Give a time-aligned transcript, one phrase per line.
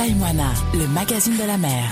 [0.00, 1.86] Taïwana, le magazine de la mer.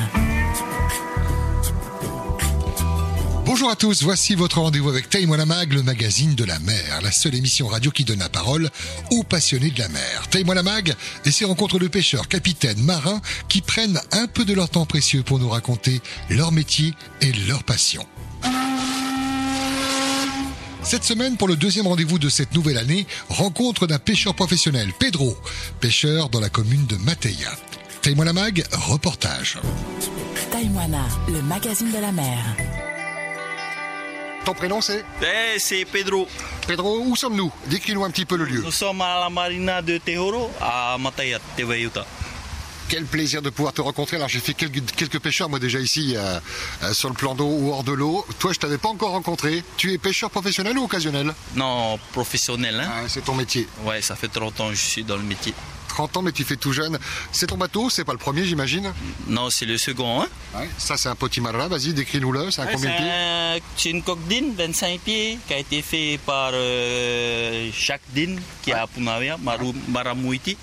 [3.44, 7.12] Bonjour à tous, voici votre rendez-vous avec Taïwana Mag, le magazine de la mer, la
[7.12, 8.70] seule émission radio qui donne la parole
[9.10, 10.26] aux passionnés de la mer.
[10.30, 10.94] Taïwana Mag
[11.26, 15.22] et ses rencontres de pêcheurs, capitaines, marins qui prennent un peu de leur temps précieux
[15.22, 16.00] pour nous raconter
[16.30, 18.06] leur métier et leur passion.
[20.82, 25.36] Cette semaine, pour le deuxième rendez-vous de cette nouvelle année, rencontre d'un pêcheur professionnel, Pedro,
[25.80, 26.96] pêcheur dans la commune de
[28.14, 28.14] Mateya.
[28.14, 29.58] Taïwana Mag, reportage.
[30.50, 32.38] Taïwana, le magazine de la mer.
[34.44, 35.04] Ton prénom c'est?
[35.22, 36.26] Eh, c'est Pedro.
[36.66, 37.52] Pedro, où sommes-nous?
[37.66, 38.62] Décris-nous un petit peu le lieu.
[38.62, 42.06] Nous sommes à la marina de Tehoro, à Matayat, Tevayuta.
[42.88, 44.16] Quel plaisir de pouvoir te rencontrer.
[44.16, 46.40] Alors j'ai fait quelques, quelques pêcheurs moi déjà ici euh,
[46.84, 48.24] euh, sur le plan d'eau ou hors de l'eau.
[48.38, 49.62] Toi je t'avais pas encore rencontré.
[49.76, 51.34] Tu es pêcheur professionnel ou occasionnel?
[51.54, 53.68] Non, professionnel, hein Ah, C'est ton métier.
[53.84, 55.52] Ouais, ça fait 30 ans que je suis dans le métier.
[55.98, 56.96] 30 ans mais tu fais tout jeune.
[57.32, 58.92] C'est ton bateau, c'est pas le premier j'imagine
[59.26, 60.28] Non, c'est le second, hein
[60.78, 62.52] Ça c'est un potimarra, vas-y décris-nous-le.
[62.52, 65.58] C'est un Ouais, combien de pieds un- C'est une coque d'îne, 25 pieds, qui a
[65.58, 70.56] été fait par euh, Jacques Din, qui est à Punavia, Maru- Maramouiti.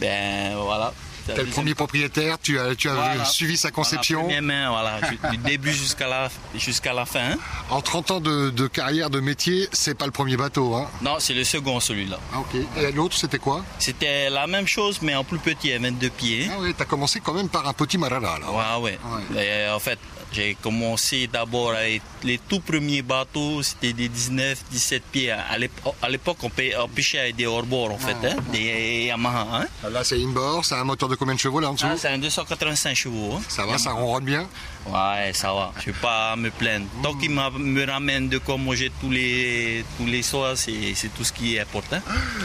[0.00, 0.92] Ben voilà.
[1.34, 3.24] T'es le premier propriétaire, tu as, tu as Voilà.
[3.24, 4.22] suivi sa conception.
[4.24, 7.32] Voilà, première main, voilà, du, début jusqu'à la, jusqu'à la fin.
[7.32, 7.38] hein.
[7.70, 10.74] En 30 ans de, de carrière, de métier, c'est pas le premier bateau.
[10.74, 10.88] Hein.
[11.02, 12.18] Non, c'est le second celui-là.
[12.32, 12.60] Ah, ok.
[12.78, 13.64] Et l'autre c'était quoi?
[13.78, 16.48] C'était la même chose, mais en plus petit, à 22 pieds.
[16.50, 18.38] Ah oui, t'as commencé quand même par un potimarra là.
[18.80, 18.98] Ouais,
[19.34, 19.42] ouais.
[19.44, 19.98] Et, en fait,
[20.32, 25.30] j'ai commencé d'abord avec les tout premiers bateaux, c'était des 19, 17 pieds.
[25.30, 29.06] À l'épo- à l'époque, on, pê- on pêchait avec des hors-bord, en fait, hein, des
[29.06, 29.46] Yamaha.
[29.52, 29.88] Hein.
[29.90, 31.86] Là c'est inboard, c'est un moteur de combien de chevaux là en dessous?
[31.88, 33.34] Ah, c'est un 285 chevaux.
[33.36, 33.42] hein.
[33.48, 34.46] Ça va, ça ronronne bien?
[34.86, 35.72] Ouais, ça va.
[35.80, 36.86] Je ne vais pas me plaindre.
[37.02, 41.24] Tant qu'il m'a- me ramène de quoi manger tous les, tous les soirs, c'est tout
[41.24, 42.00] ce qui est important.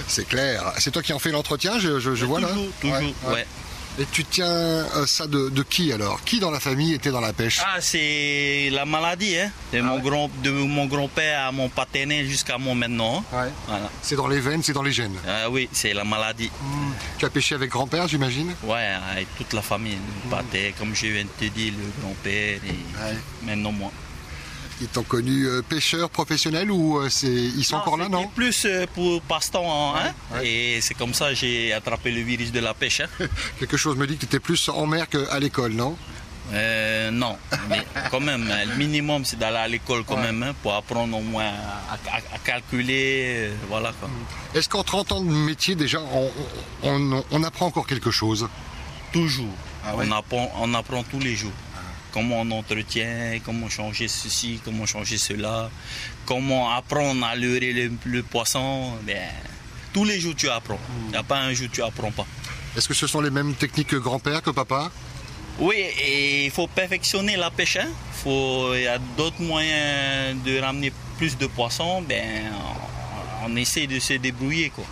[0.08, 0.72] C'est clair.
[0.80, 2.48] C'est toi qui en fais l'entretien, je, je- je vois là?
[2.48, 3.46] Toujours, toujours, Ouais, ouais.
[4.00, 6.24] Et tu tiens euh, ça de, de qui alors?
[6.24, 7.60] Qui dans la famille était dans la pêche?
[7.64, 9.52] Ah, c'est la maladie, hein.
[9.74, 13.24] De, mon, grand, de mon grand-père à mon paternel jusqu'à moi maintenant.
[13.34, 13.44] hein.
[13.44, 13.52] Ouais.
[13.68, 13.90] Voilà.
[14.02, 15.18] C'est dans les veines, c'est dans les gènes?
[15.28, 16.50] Ah oui, c'est la maladie.
[17.18, 18.54] Tu as pêché avec grand-père, j'imagine?
[18.64, 19.98] Ouais, avec toute la famille.
[20.24, 23.18] Le pâté, comme je viens de te dire, le grand-père et Ouais.
[23.44, 23.92] maintenant moi.
[24.82, 28.28] Ils t'ont connu euh, pêcheur professionnel ou euh, ils sont encore là, non?
[28.30, 30.12] plus euh, pour passe-temps, hein.
[30.34, 30.48] Ouais.
[30.48, 33.02] Et c'est comme ça j'ai attrapé le virus de la pêche.
[33.02, 33.08] hein.
[33.60, 35.96] Quelque chose me dit que tu étais plus en mer qu'à l'école, non?
[36.54, 37.38] Euh, non,
[37.70, 40.24] mais quand même, hein, le minimum c'est d'aller à l'école quand Ouais.
[40.24, 44.10] même, hein, pour apprendre au moins à, à- à calculer, euh, voilà quoi.
[44.54, 46.30] Est-ce qu'en 30 ans de métier déjà, on,
[46.84, 48.50] on- on apprend encore quelque chose?
[49.14, 49.54] Toujours.
[49.86, 51.52] Ah on, apprend, on apprend tous les jours.
[52.12, 55.70] Comment on entretient, comment changer ceci, comment changer cela,
[56.26, 58.92] comment apprendre à leurrer le, le poisson.
[59.08, 59.18] Ben,
[59.94, 60.80] tous les jours tu apprends.
[61.08, 62.26] Il n'y a pas un jour tu apprends pas.
[62.76, 64.92] Est-ce que ce sont les mêmes techniques que grand-père, que papa?
[65.60, 67.76] Oui, et il faut perfectionner la pêche.
[67.78, 67.90] hein.
[68.24, 72.02] Faut- Il y a d'autres moyens de ramener plus de poissons.
[72.02, 72.44] Ben,
[73.46, 74.70] on, essaie de se débrouiller.
[74.70, 74.86] Quoi.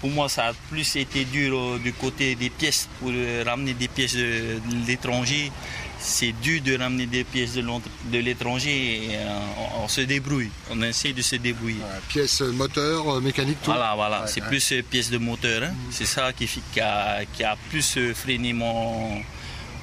[0.00, 2.88] Pour moi, ça a plus été dur euh, du côté des pièces.
[2.98, 5.52] Pour euh, ramener des pièces de, de l'étranger,
[6.02, 9.04] c'est dur de ramener des pièces de l'étranger.
[9.12, 9.28] et, euh,
[9.78, 10.50] on, on se débrouille.
[10.70, 11.82] On essaie de se débrouiller.
[12.08, 14.22] Pièces moteur, euh, mécanique, tout Voilà, voilà.
[14.22, 14.48] Ouais, c'est ouais.
[14.48, 15.62] plus euh, pièces de moteur.
[15.64, 15.74] hein.
[15.90, 19.22] C'est ça qui, qui, a, qui a plus freiné mon,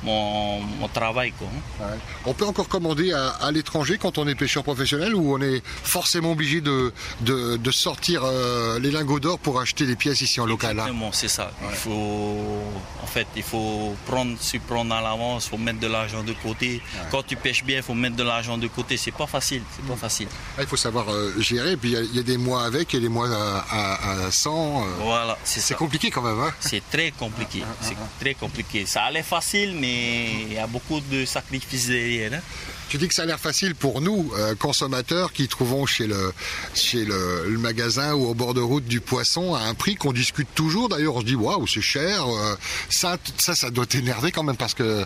[0.03, 1.31] mon, mon travail.
[1.37, 1.47] Quoi.
[1.81, 1.83] hein.
[1.91, 1.97] Ouais.
[2.25, 5.61] On peut encore commander à, à l'étranger quand on est pêcheur professionnel ou on est
[5.83, 10.39] forcément obligé de, de, de sortir euh, les lingots d'or pour acheter des pièces ici
[10.41, 11.51] en local hein Exactement, c'est ça.
[11.69, 12.61] Il faut,
[13.01, 16.33] en fait, il faut prendre, s'y prendre à l'avance, il faut mettre de l'argent de
[16.33, 16.81] côté.
[17.11, 18.97] Quand tu pêches bien, il faut mettre de l'argent de côté.
[18.97, 20.27] C'est pas facile, c'est pas facile.
[20.57, 22.63] Ah, Il faut savoir euh, gérer, puis il y a- il y, a des mois
[22.65, 24.49] avec et des mois à, à, à 100.
[24.81, 26.39] euh, Voilà, c'est compliqué quand même.
[26.39, 27.63] Hein C'est très compliqué.
[27.81, 28.85] C'est très compliqué.
[28.85, 32.33] Ça a l'air facile, mais il y a beaucoup de sacrifices derrière.
[32.33, 32.41] hein.
[32.89, 36.31] Tu dis que ça a l'air facile pour nous, euh, consommateurs, qui trouvons chez, le,
[36.73, 40.47] chez le, magasin ou au bord de route du poisson à un prix qu'on discute
[40.55, 40.87] toujours.
[40.87, 42.25] D'ailleurs, on se dit, waouh, c'est cher.
[42.25, 42.55] euh,
[42.89, 45.05] ça, ça, ça doit t'énerver quand même parce que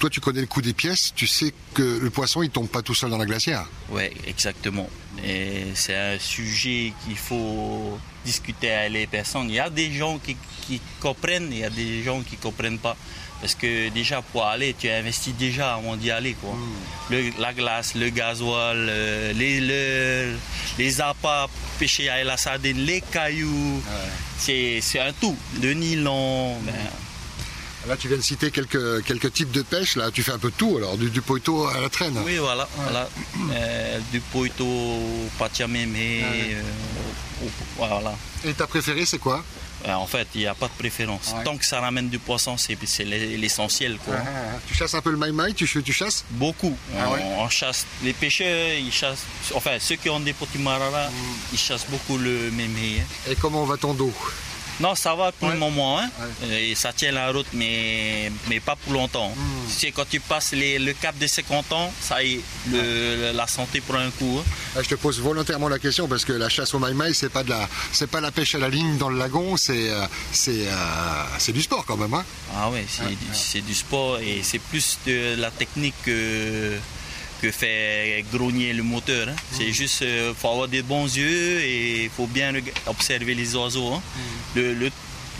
[0.00, 1.12] toi, tu connais le coût des pièces.
[1.14, 3.66] Tu sais que le poisson, il tombe pas tout seul dans la glacière.
[3.90, 4.88] Oui, exactement.
[5.24, 9.48] Et c'est un sujet qu'il faut discuter avec les personnes.
[9.48, 10.36] Il y a des gens qui,
[10.66, 12.96] qui comprennent, il y a des gens qui ne comprennent pas.
[13.40, 16.34] Parce que déjà, pour aller, tu investis déjà avant d'y aller.
[16.34, 16.54] Quoi.
[17.10, 20.38] Le- la glace, le gasoil, euh, les leurres,
[20.78, 21.46] les appâts
[21.78, 23.82] pêcher avec la sardine, les cailloux.
[24.38, 25.36] C'est c'est un tout.
[25.62, 26.56] Le nylon.
[26.62, 26.74] ben,
[27.88, 29.96] Là, tu viens de citer quelques, quelques types de pêche.
[29.96, 32.16] Là, tu fais un peu de tout, alors, du, du poito à la traîne.
[32.26, 32.68] Oui, voilà.
[32.76, 33.08] voilà.
[33.52, 34.66] Euh, du poito,
[35.38, 36.62] pachameme, euh,
[37.78, 38.14] voilà.
[38.44, 39.42] Et ta préférée, c'est quoi?
[39.88, 41.32] Euh, En fait, il n'y a pas de préférence.
[41.34, 41.42] Ouais.
[41.42, 43.96] Tant que ça ramène du poisson, c'est l'essentiel.
[44.04, 44.14] quoi.
[44.68, 46.24] Tu chasses un peu le maï-maï, tu, tu chasses?
[46.32, 46.76] Beaucoup.
[46.98, 47.86] Ah on, ouais on chasse.
[48.04, 49.24] Les pêcheurs, ils chassent.
[49.54, 51.12] Enfin, ceux qui ont des petits marara, Mm.
[51.54, 53.00] ils chassent beaucoup le mémé.
[53.00, 53.30] hein.
[53.32, 54.12] Et comment va ton dos?
[54.80, 55.54] Non, ça va pour Ouais.
[55.54, 55.98] le moment.
[55.98, 56.08] Hein.
[56.18, 56.26] Ouais.
[56.48, 59.28] Euh, Et ça tient la route, mais, mais pas pour longtemps.
[59.30, 59.68] Mm.
[59.68, 62.40] C'est quand tu passes les- le cap des 50 ans, ça y est,
[62.70, 64.38] le- la santé prend un coup.
[64.40, 64.44] hein.
[64.76, 67.42] Ah, Je te pose volontairement la question parce que la chasse au maï-maï, c'est pas
[67.42, 70.66] de la, c'est pas la pêche à la ligne dans le lagon, c'est, euh, c'est,
[70.66, 72.14] euh, c'est du sport quand même.
[72.14, 72.24] Hein
[72.56, 72.86] Ah ouais,
[73.32, 76.76] c'est du- sport et c'est plus de la technique que,
[77.40, 79.28] que fait grogner le moteur.
[79.28, 79.36] hein.
[79.52, 82.52] C'est juste, il faut avoir des bons yeux et il faut bien
[82.86, 83.94] observer les oiseaux.
[83.94, 84.02] hein.
[84.54, 84.90] Le, le-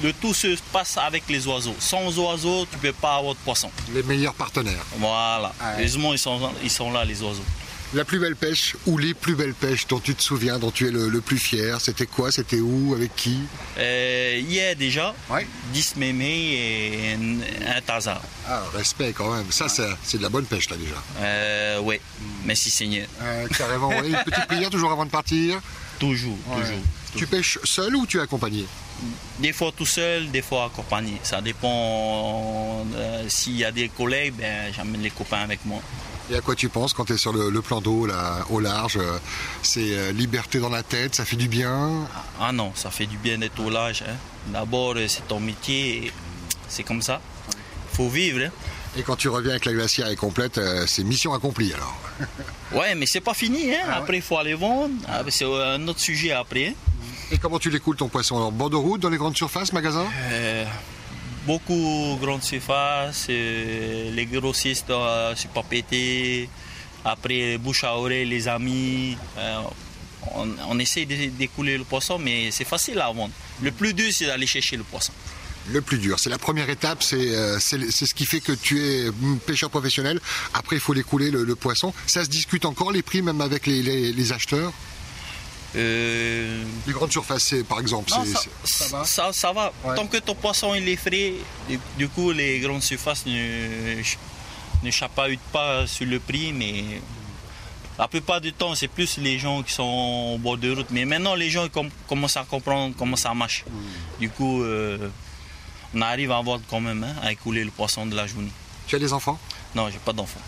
[0.03, 1.75] le tout se passe avec les oiseaux.
[1.79, 3.71] Sans oiseaux, tu peux pas avoir de poisson.
[3.93, 4.83] Les meilleurs partenaires.
[4.97, 5.53] Voilà.
[5.61, 5.67] Ouais.
[5.81, 7.45] Heureusement, ils sont, ils sont là, les oiseaux.
[7.93, 10.87] La plus belle pêche ou les plus belles pêches dont tu te souviens, dont tu
[10.87, 13.41] es le, le plus fier, c'était quoi C'était où Avec qui?
[13.79, 15.45] Euh, hier déjà, Ouais.
[15.73, 18.23] 10 mémés et un, un taza.
[18.47, 19.51] Ah, respect quand même.
[19.51, 20.95] Ça, c'est, c'est de la bonne pêche là déjà.
[21.21, 22.01] Euh, ouais,
[22.45, 23.09] merci Seigneur.
[23.23, 23.89] Euh, carrément.
[23.89, 24.07] ouais.
[24.09, 25.61] Une petite prière toujours avant de partir?
[25.99, 26.61] Toujours, Ouais.
[26.63, 26.79] toujours.
[27.17, 28.67] Tu pêches seul ou tu es accompagné?
[29.41, 31.15] Des fois tout seul, des fois accompagné.
[31.25, 32.87] Ça dépend.
[32.95, 35.83] euh, S'il y a des collègues, ben, j'amène les copains avec moi.
[36.31, 38.61] Et à quoi tu penses quand tu es sur le, le plan d'eau là, au
[38.61, 39.19] large euh,
[39.63, 42.07] C'est euh, liberté dans la tête, ça fait du bien?
[42.41, 44.05] Ah non, ça fait du bien d'être au large.
[44.09, 44.15] hein.
[44.49, 46.13] D'abord, euh, c'est ton métier,
[46.69, 47.21] c'est comme ça.
[47.93, 48.41] Il faut vivre.
[48.47, 48.51] hein.
[48.97, 51.97] Et quand tu reviens avec la glacière est complète, euh, c'est mission accomplie alors.
[52.73, 53.73] Ouais, mais c'est pas fini.
[53.75, 53.81] hein.
[53.89, 54.95] Ah Après, il faut aller vendre.
[55.09, 56.77] Ah, c'est un autre sujet après.
[57.33, 58.37] Et comment tu l'écoules ton poisson?
[58.37, 60.65] En bord de route, dans les grandes surfaces, magasins Euh,
[61.47, 66.49] beaucoup grandes surfaces, euh, les grossistes euh, c'est pas pété.
[67.05, 69.17] Après, bouche à oreille, les amis.
[69.39, 69.61] euh,
[70.35, 73.33] on, on essaie de- d'écouler le poisson, mais c'est facile à vendre.
[73.63, 75.13] Le plus dur, c'est d'aller chercher le poisson.
[75.73, 79.11] Le plus dur, c'est la première étape, c'est euh, ce qui fait que tu es
[79.11, 80.21] mm, pêcheur professionnel.
[80.53, 81.95] Après, il faut l'écouler, le, poisson.
[82.07, 84.73] Ça se discute encore les prix, même avec les acheteurs?
[85.77, 89.73] Euh, Les grandes surfaces, par exemple, non, ça, ça va ça, ça va.
[89.85, 89.95] Ouais.
[89.95, 91.35] Tant que ton poisson il est frais,
[91.69, 93.97] du, du coup, les grandes surfaces ne,
[94.83, 96.85] ne chapahutent pas sur le prix, mais
[97.99, 100.89] la plupart du temps, c'est plus les gens qui sont au bord de route.
[100.91, 103.65] Mais maintenant, les gens com- commencent à comprendre comment ça marche.
[103.69, 104.21] Mm.
[104.21, 105.09] Du coup, euh,
[105.95, 108.51] on arrive à avoir quand même hein, à écouler le poisson de la journée.
[108.89, 109.39] Tu as des enfants?
[109.75, 110.41] Non, j'ai pas d'enfant.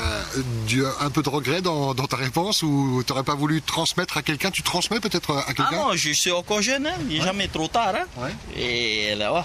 [0.00, 0.22] Euh,
[0.66, 4.16] du- un peu de regret dans, dans ta réponse ou tu n'aurais pas voulu transmettre
[4.16, 4.50] à quelqu'un?
[4.50, 5.70] Tu transmets peut-être à Ah quelqu'un?
[5.76, 6.94] non, je suis encore jeune, hein.
[7.08, 7.94] il n'est jamais trop tard.
[7.96, 8.06] hein.
[8.16, 8.34] Ouais.
[8.60, 9.40] Et là, ouais,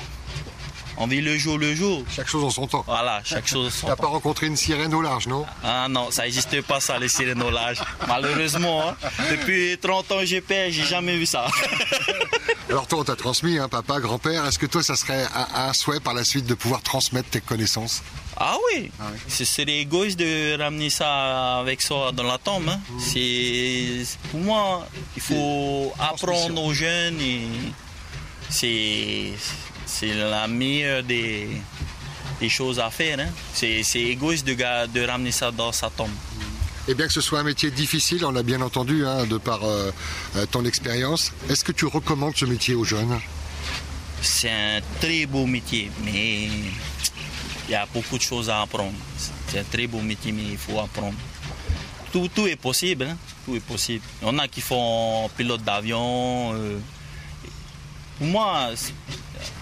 [1.00, 2.04] on vit le jour le jour.
[2.16, 2.84] Chaque chose en son temps.
[2.86, 3.74] Voilà, chaque chose.
[3.74, 4.04] son T'as temps.
[4.04, 5.46] pas rencontré une sirène au large, non?
[5.64, 7.82] Ah non, ça n'existe pas ça, les sirènes au large.
[8.08, 8.96] Malheureusement, hein.
[9.32, 11.48] depuis 30 ans je pêche, j'ai jamais vu ça.
[12.70, 14.46] Alors toi, on t'a transmis, hein, papa, grand-père.
[14.46, 17.42] Est-ce que toi, ça serait un, un souhait par la suite de pouvoir transmettre tes
[17.42, 18.04] connaissances?
[18.38, 19.18] Ah oui, Ah oui.
[19.28, 22.70] ce serait égoïste de ramener ça avec soi dans la tombe.
[22.70, 22.80] hein.
[23.00, 27.48] C'est Pour moi, il faut apprendre aux jeunes et
[28.50, 29.32] c'est
[29.90, 31.50] c'est la meilleure des,
[32.40, 33.20] des choses à faire.
[33.20, 33.30] hein.
[33.54, 34.54] C'est c'est égoïste de,
[34.88, 36.10] de ramener ça dans sa tombe.
[36.88, 39.64] Et bien que ce soit un métier difficile, on l'a bien entendu, hein, de par
[39.64, 39.92] euh,
[40.36, 43.20] euh, ton expérience, est-ce que tu recommandes ce métier aux jeunes?
[44.22, 46.46] C'est un très beau métier, mais
[47.68, 48.98] il y a beaucoup de choses à apprendre.
[49.48, 51.18] C'est un très beau métier, mais il faut apprendre.
[52.12, 53.18] Tout, tout est possible, hein.
[53.46, 54.04] tout est possible.
[54.22, 56.54] Il y en a qui font pilote d'avion.
[56.56, 56.80] euh.
[58.18, 58.70] Pour moi,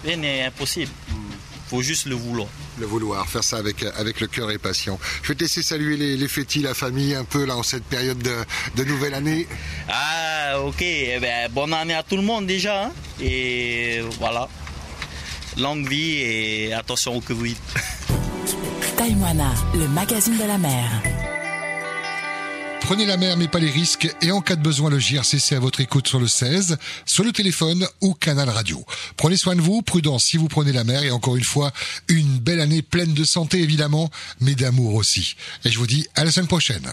[0.04, 0.90] rien n'est impossible.
[1.10, 2.48] Il faut juste le vouloir.
[2.78, 4.98] Le vouloir, faire ça avec, avec le cœur et passion.
[5.22, 7.84] Je vais te laisser saluer les, les fétis, la famille, un peu là en cette
[7.84, 8.34] période de,
[8.76, 9.46] de nouvelle année.
[9.88, 10.80] Ah, ok.
[10.80, 12.84] Eh ben, bonne année à tout le monde déjà.
[12.86, 12.92] hein.
[13.20, 14.48] Et voilà.
[15.58, 17.56] Longue vie et attention au Covid.
[18.96, 21.02] Taïwana, le magazine de la mer.
[22.88, 25.58] Prenez la mer mais pas les risques et en cas de besoin le JRCC à
[25.60, 28.82] votre écoute sur le 16, sur le téléphone ou canal radio.
[29.18, 31.70] Prenez soin de vous, prudence si vous prenez la mer et encore une fois,
[32.08, 35.36] une belle année pleine de santé évidemment, mais d'amour aussi.
[35.66, 36.90] Et je vous dis à la semaine prochaine.